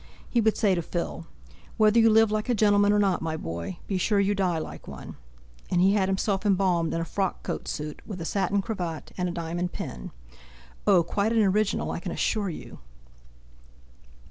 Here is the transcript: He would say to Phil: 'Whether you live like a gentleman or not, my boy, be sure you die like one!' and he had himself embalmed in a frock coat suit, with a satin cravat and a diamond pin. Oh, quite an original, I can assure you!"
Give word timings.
He 0.27 0.41
would 0.41 0.57
say 0.57 0.73
to 0.73 0.81
Phil: 0.81 1.27
'Whether 1.77 1.99
you 1.99 2.09
live 2.09 2.31
like 2.31 2.49
a 2.49 2.55
gentleman 2.55 2.91
or 2.91 2.97
not, 2.97 3.21
my 3.21 3.37
boy, 3.37 3.77
be 3.85 3.99
sure 3.99 4.19
you 4.19 4.33
die 4.33 4.57
like 4.57 4.87
one!' 4.87 5.15
and 5.69 5.79
he 5.79 5.93
had 5.93 6.09
himself 6.09 6.43
embalmed 6.43 6.91
in 6.91 6.99
a 7.01 7.05
frock 7.05 7.43
coat 7.43 7.67
suit, 7.67 8.01
with 8.03 8.19
a 8.19 8.25
satin 8.25 8.63
cravat 8.63 9.11
and 9.15 9.29
a 9.29 9.31
diamond 9.31 9.73
pin. 9.73 10.09
Oh, 10.87 11.03
quite 11.03 11.33
an 11.33 11.43
original, 11.43 11.91
I 11.91 11.99
can 11.99 12.11
assure 12.11 12.49
you!" 12.49 12.79